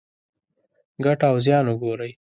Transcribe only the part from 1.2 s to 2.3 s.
او زیان وګورئ.